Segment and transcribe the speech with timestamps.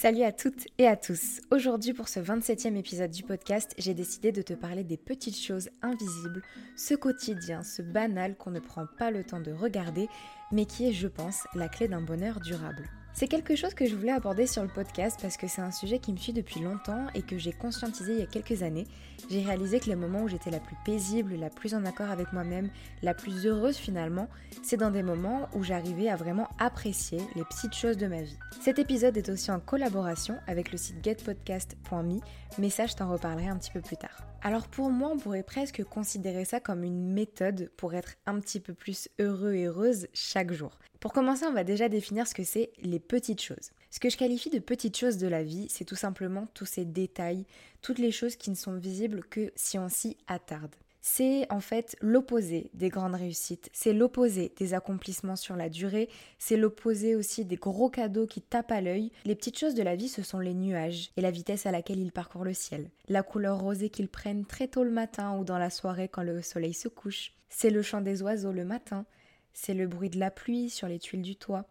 [0.00, 1.40] Salut à toutes et à tous.
[1.50, 5.70] Aujourd'hui, pour ce 27e épisode du podcast, j'ai décidé de te parler des petites choses
[5.82, 6.44] invisibles,
[6.76, 10.08] ce quotidien, ce banal qu'on ne prend pas le temps de regarder,
[10.52, 12.88] mais qui est, je pense, la clé d'un bonheur durable.
[13.12, 15.98] C'est quelque chose que je voulais aborder sur le podcast parce que c'est un sujet
[15.98, 18.86] qui me suit depuis longtemps et que j'ai conscientisé il y a quelques années.
[19.30, 22.32] J'ai réalisé que les moments où j'étais la plus paisible, la plus en accord avec
[22.32, 22.70] moi-même,
[23.02, 24.28] la plus heureuse finalement,
[24.62, 28.38] c'est dans des moments où j'arrivais à vraiment apprécier les petites choses de ma vie.
[28.60, 32.20] Cet épisode est aussi en collaboration avec le site getpodcast.me,
[32.58, 34.22] mais ça je t'en reparlerai un petit peu plus tard.
[34.40, 38.60] Alors pour moi, on pourrait presque considérer ça comme une méthode pour être un petit
[38.60, 40.78] peu plus heureux et heureuse chaque jour.
[41.00, 43.70] Pour commencer, on va déjà définir ce que c'est les petites choses.
[43.90, 46.84] Ce que je qualifie de petites choses de la vie, c'est tout simplement tous ces
[46.84, 47.46] détails,
[47.80, 50.74] toutes les choses qui ne sont visibles que si on s'y attarde.
[51.00, 56.58] C'est en fait l'opposé des grandes réussites, c'est l'opposé des accomplissements sur la durée, c'est
[56.58, 59.10] l'opposé aussi des gros cadeaux qui tapent à l'œil.
[59.24, 62.00] Les petites choses de la vie, ce sont les nuages et la vitesse à laquelle
[62.00, 65.56] ils parcourent le ciel, la couleur rosée qu'ils prennent très tôt le matin ou dans
[65.56, 69.06] la soirée quand le soleil se couche, c'est le chant des oiseaux le matin,
[69.54, 71.64] c'est le bruit de la pluie sur les tuiles du toit,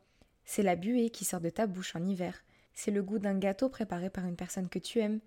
[0.47, 2.43] c'est la buée qui sort de ta bouche en hiver,
[2.73, 5.19] c'est le goût d'un gâteau préparé par une personne que tu aimes,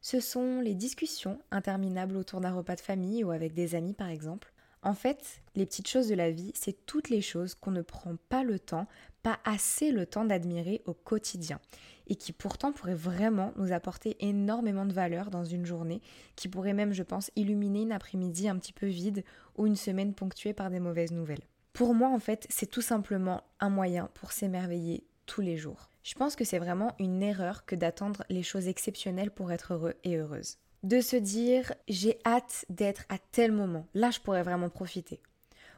[0.00, 4.08] ce sont les discussions interminables autour d'un repas de famille ou avec des amis par
[4.08, 4.52] exemple.
[4.82, 8.16] En fait, les petites choses de la vie, c'est toutes les choses qu'on ne prend
[8.28, 8.86] pas le temps,
[9.22, 11.58] pas assez le temps d'admirer au quotidien
[12.06, 16.02] et qui pourtant pourraient vraiment nous apporter énormément de valeur dans une journée,
[16.36, 19.24] qui pourrait même, je pense, illuminer une après-midi un petit peu vide
[19.56, 21.46] ou une semaine ponctuée par des mauvaises nouvelles.
[21.74, 25.90] Pour moi, en fait, c'est tout simplement un moyen pour s'émerveiller tous les jours.
[26.04, 29.94] Je pense que c'est vraiment une erreur que d'attendre les choses exceptionnelles pour être heureux
[30.04, 30.58] et heureuse.
[30.84, 35.20] De se dire j'ai hâte d'être à tel moment, là je pourrais vraiment profiter.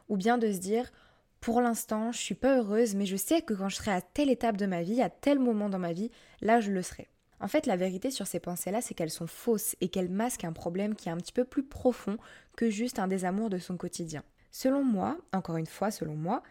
[0.07, 0.91] Ou bien de se dire
[1.39, 4.29] pour l'instant je suis pas heureuse mais je sais que quand je serai à telle
[4.29, 7.07] étape de ma vie, à tel moment dans ma vie, là je le serai.
[7.39, 10.53] En fait, la vérité sur ces pensées-là, c'est qu'elles sont fausses et qu'elles masquent un
[10.53, 12.17] problème qui est un petit peu plus profond
[12.55, 14.23] que juste un désamour de son quotidien.
[14.59, 16.41] Selon moi, encore une fois, selon moi,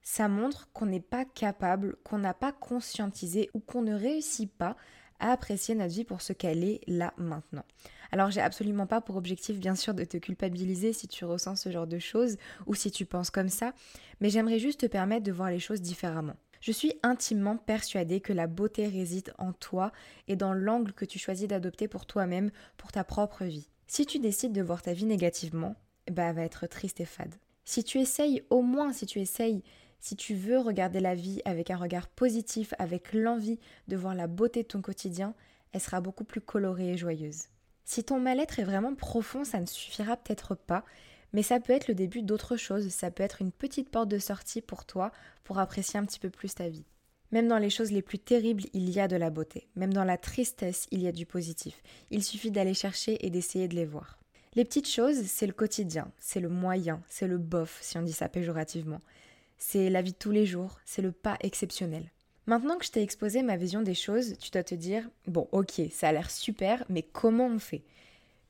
[0.00, 4.76] ça montre qu'on n'est pas capable, qu'on n'a pas conscientisé ou qu'on ne réussit pas
[5.18, 7.64] à apprécier notre vie pour ce qu'elle est là maintenant.
[8.12, 11.72] Alors j'ai absolument pas pour objectif bien sûr de te culpabiliser si tu ressens ce
[11.72, 13.72] genre de choses ou si tu penses comme ça,
[14.20, 16.36] mais j'aimerais juste te permettre de voir les choses différemment.
[16.60, 19.90] Je suis intimement persuadée que la beauté réside en toi
[20.28, 23.68] et dans l'angle que tu choisis d'adopter pour toi-même, pour ta propre vie.
[23.88, 25.74] Si tu décides de voir ta vie négativement,
[26.08, 27.34] bah elle va être triste et fade.
[27.66, 29.62] Si tu essayes, au moins si tu essayes
[30.00, 34.28] si tu veux regarder la vie avec un regard positif, avec l'envie de voir la
[34.28, 35.34] beauté de ton quotidien,
[35.72, 37.46] elle sera beaucoup plus colorée et joyeuse.
[37.84, 40.84] Si ton mal-être est vraiment profond, ça ne suffira peut-être pas,
[41.32, 44.18] mais ça peut être le début d'autre chose, ça peut être une petite porte de
[44.18, 45.10] sortie pour toi
[45.42, 46.86] pour apprécier un petit peu plus ta vie.
[47.32, 49.66] Même dans les choses les plus terribles, il y a de la beauté.
[49.74, 51.82] Même dans la tristesse, il y a du positif.
[52.10, 54.20] Il suffit d'aller chercher et d'essayer de les voir.
[54.56, 58.12] Les petites choses, c'est le quotidien, c'est le moyen, c'est le bof, si on dit
[58.12, 59.00] ça péjorativement
[59.58, 62.10] c'est la vie de tous les jours, c'est le pas exceptionnel.
[62.46, 65.80] Maintenant que je t'ai exposé ma vision des choses, tu dois te dire, bon ok,
[65.90, 67.82] ça a l'air super, mais comment on fait?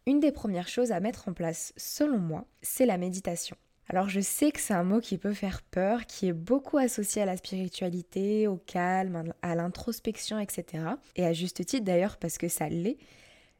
[0.07, 3.57] Une des premières choses à mettre en place, selon moi, c'est la méditation.
[3.89, 7.23] Alors je sais que c'est un mot qui peut faire peur, qui est beaucoup associé
[7.23, 10.85] à la spiritualité, au calme, à l'introspection, etc.
[11.15, 12.99] Et à juste titre d'ailleurs parce que ça l'est.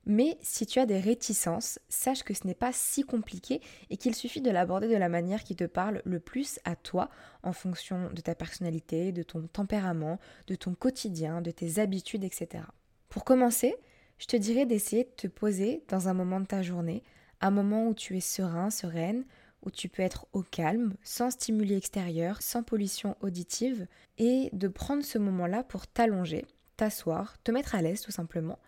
[0.07, 3.61] Mais si tu as des réticences, sache que ce n'est pas si compliqué
[3.91, 7.11] et qu'il suffit de l'aborder de la manière qui te parle le plus à toi
[7.43, 12.65] en fonction de ta personnalité, de ton tempérament, de ton quotidien, de tes habitudes, etc.
[13.09, 13.75] Pour commencer,
[14.19, 17.03] je te dirais d'essayer de te poser dans un moment de ta journée,
[17.41, 19.25] un moment où tu es serein, sereine,
[19.63, 23.89] où tu peux être au calme, sans stimuli extérieur, sans pollution auditive,
[24.19, 28.59] et de prendre ce moment-là pour t'allonger t'asseoir, te mettre à l'aise tout simplement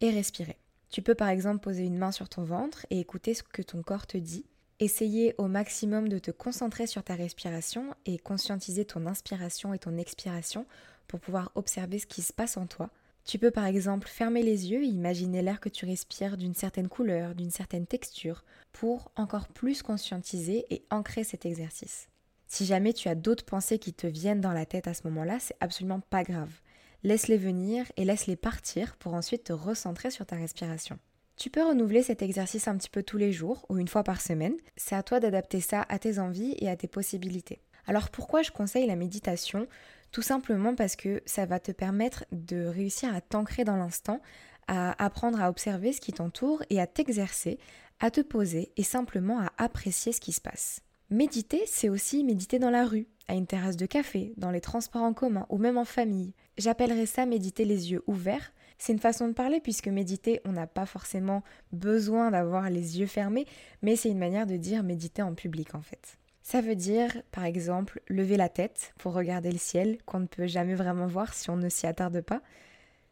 [0.00, 0.56] et respirer.
[0.90, 3.82] Tu peux par exemple poser une main sur ton ventre et écouter ce que ton
[3.82, 4.46] corps te dit.
[4.80, 9.98] Essayer au maximum de te concentrer sur ta respiration et conscientiser ton inspiration et ton
[9.98, 10.66] expiration
[11.08, 12.90] pour pouvoir observer ce qui se passe en toi.
[13.24, 16.88] Tu peux par exemple fermer les yeux et imaginer l'air que tu respires d'une certaine
[16.88, 22.08] couleur, d'une certaine texture, pour encore plus conscientiser et ancrer cet exercice.
[22.46, 25.38] Si jamais tu as d'autres pensées qui te viennent dans la tête à ce moment-là,
[25.40, 26.62] c'est absolument pas grave.
[27.04, 30.98] Laisse-les venir et laisse-les partir pour ensuite te recentrer sur ta respiration.
[31.36, 34.20] Tu peux renouveler cet exercice un petit peu tous les jours ou une fois par
[34.20, 34.56] semaine.
[34.76, 37.60] C'est à toi d'adapter ça à tes envies et à tes possibilités.
[37.86, 39.68] Alors pourquoi je conseille la méditation?
[40.10, 44.20] Tout simplement parce que ça va te permettre de réussir à t'ancrer dans l'instant,
[44.66, 47.58] à apprendre à observer ce qui t'entoure et à t'exercer,
[48.00, 50.80] à te poser et simplement à apprécier ce qui se passe.
[51.10, 55.02] Méditer, c'est aussi méditer dans la rue, à une terrasse de café, dans les transports
[55.02, 56.34] en commun ou même en famille.
[56.58, 58.52] J'appellerais ça méditer les yeux ouverts.
[58.76, 63.06] C'est une façon de parler puisque méditer, on n'a pas forcément besoin d'avoir les yeux
[63.06, 63.46] fermés,
[63.80, 66.18] mais c'est une manière de dire méditer en public en fait.
[66.42, 70.46] Ça veut dire, par exemple, lever la tête pour regarder le ciel qu'on ne peut
[70.46, 72.42] jamais vraiment voir si on ne s'y attarde pas.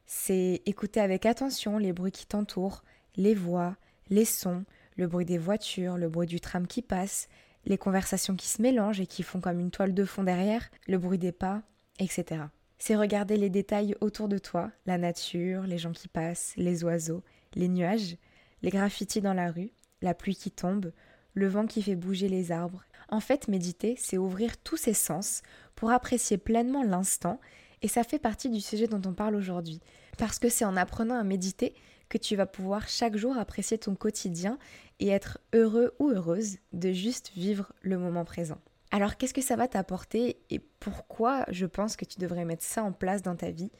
[0.04, 2.84] C'est écouter avec attention les bruits qui t'entourent,
[3.16, 3.74] les voix,
[4.10, 4.64] les sons,
[4.96, 7.28] le bruit des voitures, le bruit du tram qui passe,
[7.66, 10.98] les conversations qui se mélangent et qui font comme une toile de fond derrière, le
[10.98, 11.62] bruit des pas,
[11.98, 12.44] etc.
[12.78, 17.22] C'est regarder les détails autour de toi, la nature, les gens qui passent, les oiseaux,
[17.54, 18.16] les nuages,
[18.62, 19.72] les graffitis dans la rue,
[20.02, 20.92] la pluie qui tombe,
[21.34, 22.84] le vent qui fait bouger les arbres.
[23.08, 25.42] En fait, méditer, c'est ouvrir tous ses sens
[25.74, 27.40] pour apprécier pleinement l'instant,
[27.82, 29.80] et ça fait partie du sujet dont on parle aujourd'hui.
[30.18, 31.74] Parce que c'est en apprenant à méditer
[32.08, 34.58] que tu vas pouvoir chaque jour apprécier ton quotidien
[35.00, 38.58] et être heureux ou heureuse de juste vivre le moment présent.
[38.90, 42.82] Alors qu'est-ce que ça va t'apporter et pourquoi je pense que tu devrais mettre ça
[42.82, 43.70] en place dans ta vie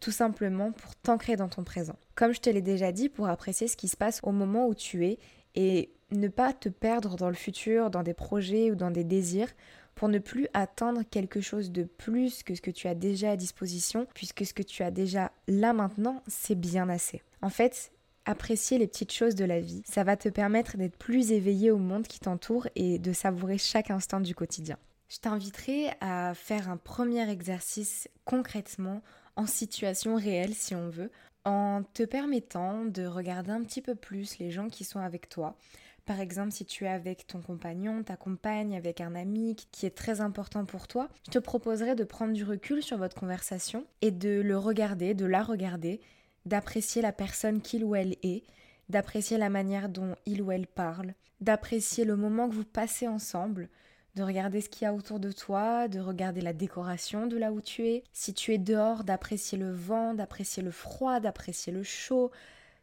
[0.00, 1.96] Tout simplement pour t'ancrer dans ton présent?
[2.14, 4.74] Comme je te l'ai déjà dit, pour apprécier ce qui se passe au moment où
[4.74, 5.18] tu es
[5.54, 9.48] et ne pas te perdre dans le futur, dans des projets ou dans des désirs,
[9.94, 13.36] pour ne plus attendre quelque chose de plus que ce que tu as déjà à
[13.36, 17.22] disposition, puisque ce que tu as déjà là maintenant, c'est bien assez.
[17.40, 17.92] En fait,
[18.24, 21.78] apprécier les petites choses de la vie, ça va te permettre d'être plus éveillé au
[21.78, 24.76] monde qui t'entoure et de savourer chaque instant du quotidien.
[25.08, 29.02] Je t'inviterai à faire un premier exercice concrètement
[29.36, 31.10] en situation réelle si on veut,
[31.44, 35.56] en te permettant de regarder un petit peu plus les gens qui sont avec toi,
[36.04, 39.96] par exemple, si tu es avec ton compagnon, ta compagne, avec un ami qui est
[39.96, 44.10] très important pour toi, je te proposerais de prendre du recul sur votre conversation et
[44.10, 46.00] de le regarder, de la regarder,
[46.46, 48.44] d'apprécier la personne qu'il ou elle est,
[48.88, 53.68] d'apprécier la manière dont il ou elle parle, d'apprécier le moment que vous passez ensemble,
[54.14, 57.52] de regarder ce qu'il y a autour de toi, de regarder la décoration de là
[57.52, 58.04] où tu es.
[58.12, 62.30] Si tu es dehors, d'apprécier le vent, d'apprécier le froid, d'apprécier le chaud.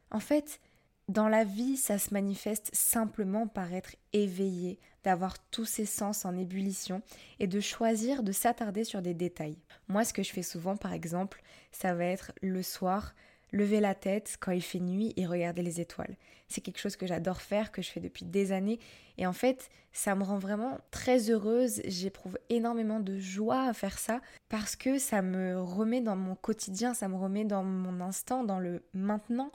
[0.09, 0.59] En fait,
[1.07, 6.37] dans la vie, ça se manifeste simplement par être éveillé, d'avoir tous ses sens en
[6.37, 7.01] ébullition
[7.39, 9.57] et de choisir de s'attarder sur des détails.
[9.87, 11.41] Moi, ce que je fais souvent, par exemple,
[11.71, 13.13] ça va être le soir,
[13.51, 16.15] lever la tête quand il fait nuit et regarder les étoiles.
[16.47, 18.79] C'est quelque chose que j'adore faire, que je fais depuis des années.
[19.17, 21.81] Et en fait, ça me rend vraiment très heureuse.
[21.85, 26.93] J'éprouve énormément de joie à faire ça parce que ça me remet dans mon quotidien,
[26.93, 29.51] ça me remet dans mon instant, dans le maintenant.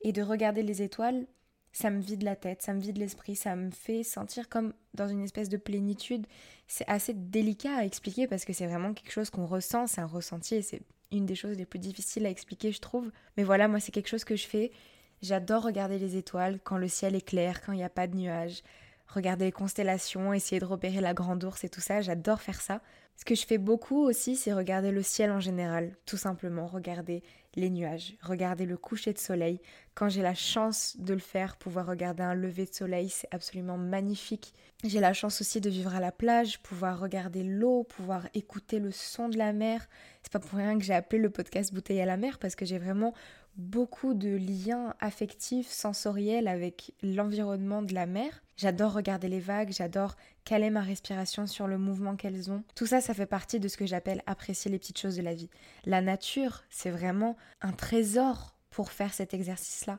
[0.00, 1.26] Et de regarder les étoiles,
[1.72, 5.08] ça me vide la tête, ça me vide l'esprit, ça me fait sentir comme dans
[5.08, 6.26] une espèce de plénitude.
[6.68, 10.06] C'est assez délicat à expliquer parce que c'est vraiment quelque chose qu'on ressent, c'est un
[10.06, 10.82] ressenti et c'est
[11.18, 13.10] une des choses les plus difficiles à expliquer, je trouve.
[13.36, 14.72] Mais voilà, moi, c'est quelque chose que je fais.
[15.22, 18.16] J'adore regarder les étoiles quand le ciel est clair, quand il n'y a pas de
[18.16, 18.62] nuages.
[19.06, 22.80] Regarder les constellations, essayer de repérer la grande ours et tout ça, j'adore faire ça.
[23.16, 27.22] Ce que je fais beaucoup aussi, c'est regarder le ciel en général, tout simplement, regarder
[27.56, 29.60] les nuages, regarder le coucher de soleil.
[29.94, 33.76] Quand j'ai la chance de le faire, pouvoir regarder un lever de soleil, c'est absolument
[33.76, 34.54] magnifique.
[34.82, 38.90] J'ai la chance aussi de vivre à la plage, pouvoir regarder l'eau, pouvoir écouter le
[38.90, 39.88] son de la mer.
[40.22, 42.64] C'est pas pour rien que j'ai appelé le podcast Bouteille à la mer parce que
[42.64, 43.14] j'ai vraiment
[43.56, 48.42] beaucoup de liens affectifs, sensoriels avec l'environnement de la mer.
[48.56, 52.62] J'adore regarder les vagues, j'adore caler ma respiration sur le mouvement qu'elles ont.
[52.74, 55.34] Tout ça, ça fait partie de ce que j'appelle apprécier les petites choses de la
[55.34, 55.50] vie.
[55.84, 59.98] La nature, c'est vraiment un trésor pour faire cet exercice-là.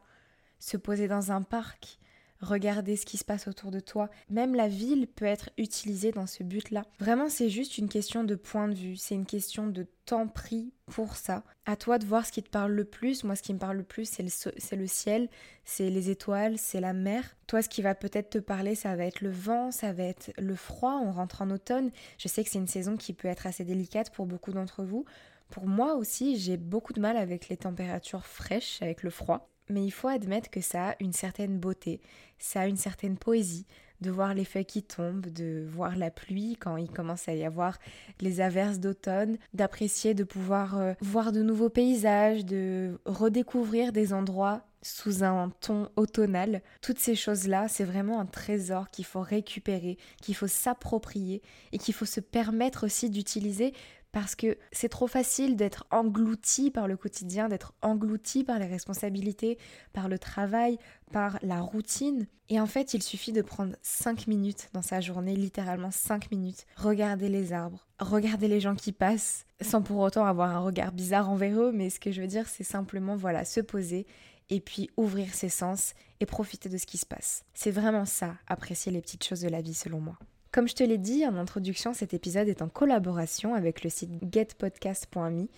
[0.59, 1.99] Se poser dans un parc,
[2.47, 4.09] regarder ce qui se passe autour de toi.
[4.29, 6.83] Même la ville peut être utilisée dans ce but-là.
[6.99, 10.71] Vraiment, c'est juste une question de point de vue, c'est une question de temps pris
[10.85, 11.43] pour ça.
[11.65, 13.23] À toi de voir ce qui te parle le plus.
[13.23, 15.29] Moi, ce qui me parle le plus, c'est le, le ciel,
[15.63, 17.35] c'est les étoiles, c'est la mer.
[17.47, 20.31] Toi, ce qui va peut-être te parler, ça va être le vent, ça va être
[20.37, 21.01] le froid.
[21.03, 21.91] On rentre en automne.
[22.17, 25.05] Je sais que c'est une saison qui peut être assez délicate pour beaucoup d'entre vous.
[25.49, 29.49] Pour moi aussi, j'ai beaucoup de mal avec les températures fraîches, avec le froid.
[29.69, 32.01] Mais il faut admettre que ça a une certaine beauté,
[32.37, 33.65] ça a une certaine poésie,
[34.01, 37.43] de voir les feuilles qui tombent, de voir la pluie quand il commence à y
[37.43, 37.77] avoir
[38.21, 44.65] les averses d'automne, d'apprécier de pouvoir euh, voir de nouveaux paysages, de redécouvrir des endroits
[44.81, 46.61] sous un ton automnal.
[46.81, 51.41] Toutes ces choses-là, c'est vraiment un trésor qu'il faut récupérer, qu'il faut s'approprier
[51.71, 53.73] et qu'il faut se permettre aussi d'utiliser
[54.15, 59.57] parce que c'est trop facile d'être englouti par le quotidien, d'être englouti par les responsabilités,
[59.91, 60.79] par le travail,
[61.11, 62.25] par la routine.
[62.47, 66.65] Et en fait, il suffit de prendre 5 minutes dans sa journée, littéralement 5 minutes,
[66.77, 71.29] regarder les arbres, regarder les gens qui passent, sans pour autant avoir un regard bizarre
[71.29, 74.07] envers eux, mais ce que je veux dire, c'est simplement, voilà, se poser
[74.49, 77.43] et puis ouvrir ses sens et profiter de ce qui se passe.
[77.53, 80.17] C'est vraiment ça, apprécier les petites choses de la vie selon moi.
[80.55, 84.11] Comme je te l'ai dit en introduction, cet épisode est en collaboration avec le site
[84.31, 85.49] getpodcast.me.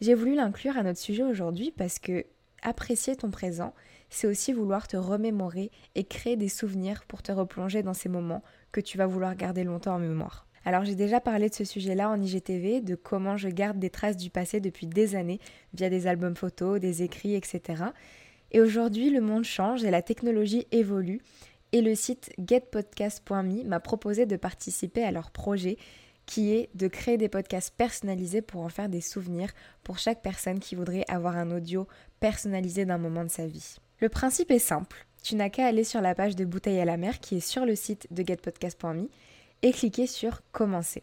[0.00, 2.26] J'ai voulu l'inclure à notre sujet aujourd'hui parce que
[2.60, 3.74] apprécier ton présent,
[4.08, 8.42] c'est aussi vouloir te remémorer et créer des souvenirs pour te replonger dans ces moments
[8.72, 10.48] que tu vas vouloir garder longtemps en mémoire.
[10.64, 14.16] Alors j'ai déjà parlé de ce sujet-là en IGTV, de comment je garde des traces
[14.16, 15.38] du passé depuis des années
[15.74, 17.84] via des albums photos, des écrits, etc.
[18.50, 21.20] Et aujourd'hui, le monde change et la technologie évolue
[21.72, 25.76] et le site getpodcast.me m'a proposé de participer à leur projet
[26.26, 29.50] qui est de créer des podcasts personnalisés pour en faire des souvenirs
[29.82, 31.88] pour chaque personne qui voudrait avoir un audio
[32.20, 33.76] personnalisé d'un moment de sa vie.
[33.98, 36.96] Le principe est simple, tu n'as qu'à aller sur la page de Bouteille à la
[36.96, 39.08] mer qui est sur le site de getpodcast.me
[39.62, 41.02] et cliquer sur Commencer.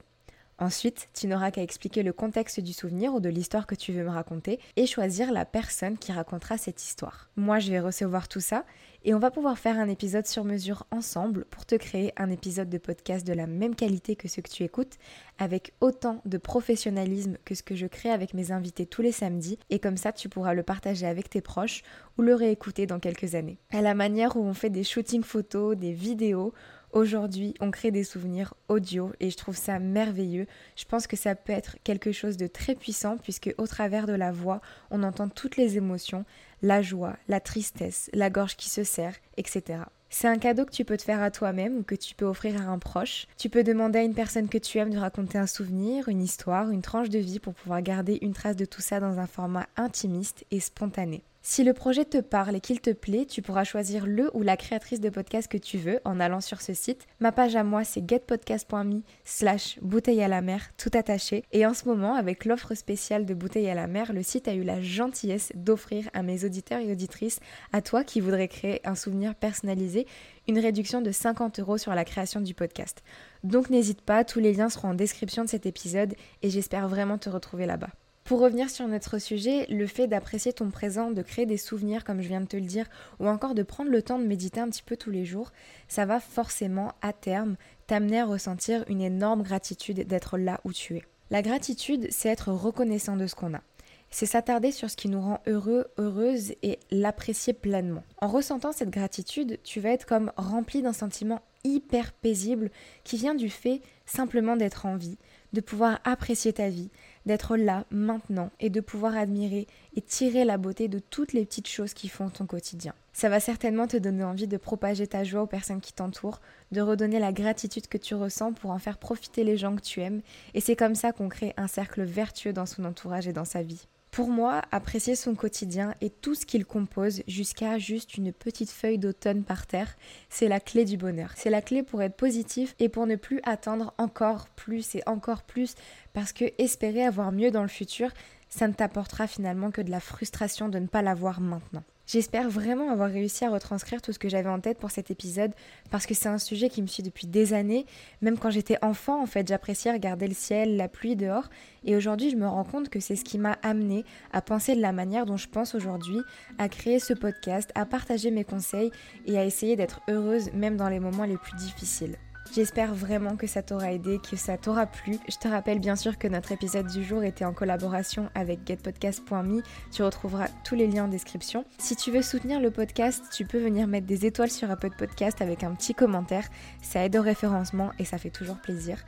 [0.59, 4.03] Ensuite, tu n'auras qu'à expliquer le contexte du souvenir ou de l'histoire que tu veux
[4.03, 7.29] me raconter et choisir la personne qui racontera cette histoire.
[7.35, 8.65] Moi, je vais recevoir tout ça
[9.03, 12.69] et on va pouvoir faire un épisode sur mesure ensemble pour te créer un épisode
[12.69, 14.97] de podcast de la même qualité que ce que tu écoutes,
[15.37, 19.59] avec autant de professionnalisme que ce que je crée avec mes invités tous les samedis
[19.69, 21.83] et comme ça tu pourras le partager avec tes proches
[22.17, 23.59] ou le réécouter dans quelques années.
[23.71, 26.53] À la manière où on fait des shootings photos, des vidéos,
[26.93, 30.47] Aujourd'hui, on crée des souvenirs audio et je trouve ça merveilleux.
[30.75, 34.13] Je pense que ça peut être quelque chose de très puissant puisque au travers de
[34.13, 36.23] la voix, on entend toutes les émotions,
[36.61, 39.81] la joie, la tristesse, la gorge qui se serre, etc.
[40.09, 42.61] C'est un cadeau que tu peux te faire à toi-même ou que tu peux offrir
[42.61, 43.27] à un proche.
[43.37, 46.69] Tu peux demander à une personne que tu aimes de raconter un souvenir, une histoire,
[46.69, 49.67] une tranche de vie pour pouvoir garder une trace de tout ça dans un format
[49.75, 51.23] intimiste et spontané.
[51.49, 54.57] Si le projet te parle et qu'il te plaît, tu pourras choisir le ou la
[54.57, 57.07] créatrice de podcast que tu veux en allant sur ce site.
[57.21, 61.45] Ma page à moi, c'est getpodcast.me slash bouteille à la mer, tout attaché.
[61.53, 64.55] Et en ce moment, avec l'offre spéciale de bouteille à la mer, le site a
[64.55, 67.39] eu la gentillesse d'offrir à mes auditeurs et auditrices,
[67.71, 70.05] à toi qui voudrais créer un souvenir personnalisé,
[70.49, 73.03] une réduction de 50 euros sur la création du podcast.
[73.45, 77.17] Donc n'hésite pas, tous les liens seront en description de cet épisode et j'espère vraiment
[77.17, 77.91] te retrouver là-bas.
[78.27, 82.21] Pour revenir sur notre sujet, le fait d'apprécier ton présent, de créer des souvenirs comme
[82.21, 82.85] je viens de te le dire,
[83.21, 85.53] ou encore de prendre le temps de méditer un petit peu tous les jours,
[85.87, 87.55] ça va forcément à terme
[87.87, 91.03] t'amener à ressentir une énorme gratitude d'être là où tu es.
[91.29, 93.61] La gratitude, c'est être reconnaissant de ce qu'on a.
[94.09, 98.03] C'est s'attarder sur ce qui nous rend heureux, heureuse et l'apprécier pleinement.
[98.19, 102.71] En ressentant cette gratitude, tu vas être comme rempli d'un sentiment hyper paisible
[103.05, 105.17] qui vient du fait simplement d'être en vie,
[105.57, 106.91] de pouvoir apprécier ta vie,
[107.25, 111.67] d'être là maintenant et de pouvoir admirer et tirer la beauté de toutes les petites
[111.67, 112.93] choses qui font ton quotidien.
[113.11, 116.79] Ça va certainement te donner envie de propager ta joie aux personnes qui t'entourent, de
[116.79, 120.21] redonner la gratitude que tu ressens pour en faire profiter les gens que tu aimes,
[120.53, 123.63] et c'est comme ça qu'on crée un cercle vertueux dans son entourage et dans sa
[123.63, 123.87] vie.
[124.11, 128.97] Pour moi, apprécier son quotidien et tout ce qu'il compose jusqu'à juste une petite feuille
[128.97, 129.95] d'automne par terre,
[130.29, 131.33] c'est la clé du bonheur.
[131.35, 135.43] C'est la clé pour être positif et pour ne plus attendre encore plus et encore
[135.43, 135.75] plus
[136.13, 138.09] parce que espérer avoir mieux dans le futur,
[138.49, 141.83] ça ne t'apportera finalement que de la frustration de ne pas l'avoir maintenant.
[142.07, 145.51] J'espère vraiment avoir réussi à retranscrire tout ce que j'avais en tête pour cet épisode
[145.91, 147.85] parce que c'est un sujet qui me suit depuis des années.
[148.21, 151.49] Même quand j'étais enfant, en fait, j'appréciais regarder le ciel, la pluie dehors.
[151.83, 154.81] Et aujourd'hui, je me rends compte que c'est ce qui m'a amené à penser de
[154.81, 156.19] la manière dont je pense aujourd'hui,
[156.57, 158.91] à créer ce podcast, à partager mes conseils
[159.25, 162.15] et à essayer d'être heureuse même dans les moments les plus difficiles.
[162.53, 165.19] J'espère vraiment que ça t'aura aidé, que ça t'aura plu.
[165.29, 169.61] Je te rappelle bien sûr que notre épisode du jour était en collaboration avec getpodcast.me.
[169.91, 171.65] Tu retrouveras tous les liens en description.
[171.77, 175.41] Si tu veux soutenir le podcast, tu peux venir mettre des étoiles sur Apple Podcast
[175.41, 176.47] avec un petit commentaire.
[176.81, 179.03] Ça aide au référencement et ça fait toujours plaisir.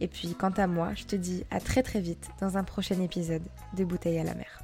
[0.00, 3.00] Et puis quant à moi, je te dis à très très vite dans un prochain
[3.00, 3.42] épisode
[3.76, 4.63] de Bouteille à la mer.